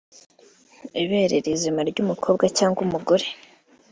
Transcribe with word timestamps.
Ibere 1.03 1.35
rizima 1.45 1.81
ry’umukobwa 1.89 2.45
cyangwa 2.57 2.79
umugore 2.87 3.25